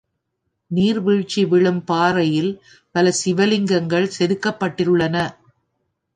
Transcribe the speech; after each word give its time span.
நீர் 0.71 0.99
வீழ்ச்சி 0.99 1.45
விழும் 1.45 1.83
பாறையில் 1.83 2.49
பல 2.95 3.13
சிவலிங்கங்கள் 3.25 4.09
செதுக்கப்பட்டுள்ளன. 4.19 5.15